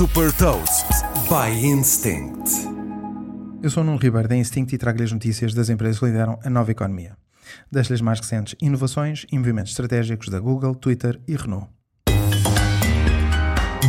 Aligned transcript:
Super 0.00 0.32
Toast 0.32 0.86
by 1.28 1.54
Instinct. 1.62 2.50
Eu 3.62 3.68
sou 3.68 3.82
o 3.82 3.84
Nuno 3.84 3.98
Ribeiro 3.98 4.26
da 4.26 4.34
Instinct 4.34 4.74
e 4.74 4.78
trago-lhe 4.78 5.04
as 5.04 5.12
notícias 5.12 5.52
das 5.52 5.68
empresas 5.68 5.98
que 5.98 6.06
lideram 6.06 6.38
a 6.42 6.48
nova 6.48 6.70
economia. 6.70 7.18
Das-lhe 7.70 7.96
as 7.96 8.00
mais 8.00 8.18
recentes 8.18 8.56
inovações 8.62 9.26
e 9.30 9.38
movimentos 9.38 9.72
estratégicos 9.72 10.30
da 10.30 10.40
Google, 10.40 10.74
Twitter 10.74 11.20
e 11.28 11.36
Renault. 11.36 11.68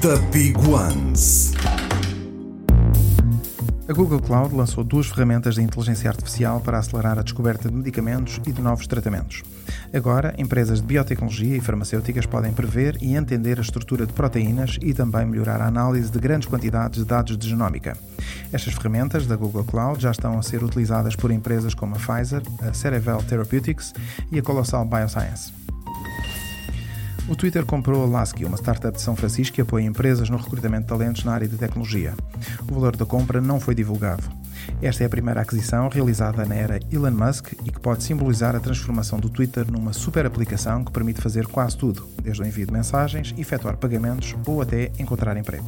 The 0.00 0.16
Big 0.32 0.56
Ones. 0.66 1.52
A 3.88 3.92
Google 3.94 4.20
Cloud 4.20 4.54
lançou 4.54 4.84
duas 4.84 5.06
ferramentas 5.06 5.54
de 5.54 5.62
inteligência 5.62 6.10
artificial 6.10 6.60
para 6.60 6.78
acelerar 6.78 7.18
a 7.18 7.22
descoberta 7.22 7.70
de 7.70 7.74
medicamentos 7.74 8.38
e 8.46 8.52
de 8.52 8.60
novos 8.60 8.86
tratamentos. 8.86 9.42
Agora, 9.94 10.34
empresas 10.36 10.82
de 10.82 10.86
biotecnologia 10.86 11.56
e 11.56 11.60
farmacêuticas 11.60 12.26
podem 12.26 12.52
prever 12.52 12.98
e 13.00 13.16
entender 13.16 13.56
a 13.56 13.62
estrutura 13.62 14.04
de 14.04 14.12
proteínas 14.12 14.76
e 14.82 14.92
também 14.92 15.24
melhorar 15.24 15.62
a 15.62 15.68
análise 15.68 16.10
de 16.10 16.18
grandes 16.18 16.46
quantidades 16.46 16.98
de 16.98 17.06
dados 17.06 17.38
de 17.38 17.48
genómica. 17.48 17.96
Estas 18.52 18.74
ferramentas 18.74 19.26
da 19.26 19.36
Google 19.36 19.64
Cloud 19.64 20.02
já 20.02 20.10
estão 20.10 20.38
a 20.38 20.42
ser 20.42 20.62
utilizadas 20.62 21.16
por 21.16 21.30
empresas 21.30 21.72
como 21.72 21.94
a 21.94 21.98
Pfizer, 21.98 22.42
a 22.60 22.74
Cerevel 22.74 23.22
Therapeutics 23.22 23.94
e 24.30 24.38
a 24.38 24.42
Colossal 24.42 24.84
Bioscience. 24.84 25.67
O 27.28 27.36
Twitter 27.36 27.66
comprou 27.66 28.02
a 28.02 28.06
Lasky, 28.06 28.46
uma 28.46 28.56
startup 28.56 28.96
de 28.96 29.02
São 29.02 29.14
Francisco 29.14 29.54
que 29.54 29.60
apoia 29.60 29.84
empresas 29.84 30.30
no 30.30 30.38
recrutamento 30.38 30.84
de 30.84 30.88
talentos 30.88 31.24
na 31.24 31.34
área 31.34 31.46
de 31.46 31.58
tecnologia. 31.58 32.14
O 32.70 32.74
valor 32.74 32.96
da 32.96 33.04
compra 33.04 33.38
não 33.38 33.60
foi 33.60 33.74
divulgado. 33.74 34.24
Esta 34.80 35.02
é 35.02 35.06
a 35.06 35.10
primeira 35.10 35.42
aquisição 35.42 35.88
realizada 35.88 36.46
na 36.46 36.54
era 36.54 36.80
Elon 36.90 37.10
Musk 37.10 37.52
e 37.64 37.70
que 37.70 37.80
pode 37.80 38.02
simbolizar 38.02 38.56
a 38.56 38.60
transformação 38.60 39.20
do 39.20 39.28
Twitter 39.28 39.70
numa 39.70 39.92
super 39.92 40.24
aplicação 40.24 40.82
que 40.82 40.90
permite 40.90 41.20
fazer 41.20 41.46
quase 41.46 41.76
tudo, 41.76 42.08
desde 42.22 42.42
o 42.42 42.46
envio 42.46 42.66
de 42.66 42.72
mensagens, 42.72 43.34
efetuar 43.36 43.76
pagamentos 43.76 44.34
ou 44.46 44.62
até 44.62 44.90
encontrar 44.98 45.36
emprego. 45.36 45.66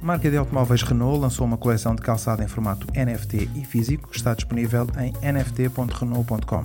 A 0.00 0.06
marca 0.06 0.30
de 0.30 0.36
automóveis 0.36 0.82
Renault 0.82 1.20
lançou 1.20 1.44
uma 1.44 1.56
coleção 1.56 1.92
de 1.92 2.00
calçado 2.00 2.40
em 2.40 2.46
formato 2.46 2.86
NFT 2.92 3.50
e 3.56 3.64
físico 3.64 4.08
que 4.08 4.16
está 4.16 4.32
disponível 4.32 4.86
em 4.96 5.12
nft.renault.com. 5.20 6.62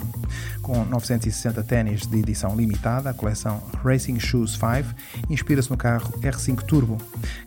Com 0.61 0.85
960 0.85 1.63
ténis 1.63 2.05
de 2.05 2.19
edição 2.19 2.55
limitada, 2.55 3.09
a 3.09 3.13
coleção 3.13 3.61
Racing 3.83 4.19
Shoes 4.19 4.51
5 4.51 4.95
inspira-se 5.31 5.71
no 5.71 5.77
carro 5.77 6.13
R5 6.21 6.61
Turbo. 6.61 6.97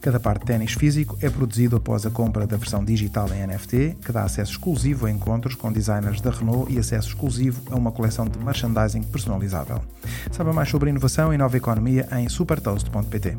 Cada 0.01 0.19
par 0.19 0.41
de 0.41 0.45
ténis 0.45 0.73
físico 0.73 1.17
é 1.23 1.31
produzido 1.31 1.77
após 1.77 2.05
a 2.05 2.11
compra 2.11 2.49
da 2.49 2.57
versão 2.57 2.85
digital 2.85 3.29
em 3.33 3.47
NFT, 3.47 3.97
que 4.05 4.13
dá 4.13 4.25
acesso 4.25 4.53
exclusivo 4.53 5.07
a 5.07 5.11
encontros 5.11 5.55
com 5.55 5.73
designers 5.73 6.21
da 6.21 6.33
Renault 6.33 6.73
e 6.73 6.79
acesso 6.81 7.09
exclusivo 7.09 7.63
a 7.71 7.77
uma 7.77 7.93
coleção 7.93 8.27
de 8.27 8.37
merchandising 8.41 9.05
personalizável. 9.05 9.81
Saiba 10.33 10.53
mais 10.53 10.69
sobre 10.69 10.91
inovação 10.91 11.33
e 11.33 11.39
nova 11.39 11.57
economia 11.57 12.09
em 12.13 12.29
supertoast.pt. 12.29 13.39